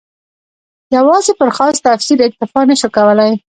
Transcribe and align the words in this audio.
یوازې 0.95 1.33
پر 1.39 1.49
خاص 1.57 1.75
تفسیر 1.87 2.17
اکتفا 2.27 2.61
نه 2.69 2.75
شو 2.79 2.89
کولای. 2.97 3.33